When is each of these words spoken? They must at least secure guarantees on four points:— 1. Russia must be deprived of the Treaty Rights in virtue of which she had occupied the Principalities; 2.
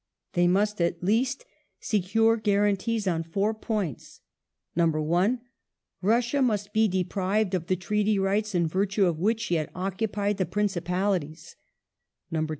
They 0.33 0.47
must 0.47 0.81
at 0.81 1.03
least 1.03 1.45
secure 1.79 2.35
guarantees 2.35 3.07
on 3.07 3.21
four 3.21 3.53
points:— 3.53 4.21
1. 4.73 5.41
Russia 6.01 6.41
must 6.41 6.73
be 6.73 6.87
deprived 6.87 7.53
of 7.53 7.67
the 7.67 7.75
Treaty 7.75 8.17
Rights 8.17 8.55
in 8.55 8.65
virtue 8.67 9.05
of 9.05 9.19
which 9.19 9.41
she 9.41 9.57
had 9.57 9.69
occupied 9.75 10.37
the 10.37 10.47
Principalities; 10.47 11.55
2. 12.33 12.47